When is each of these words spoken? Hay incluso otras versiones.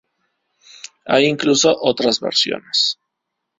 Hay 1.05 1.27
incluso 1.27 1.77
otras 1.79 2.19
versiones. 2.19 2.97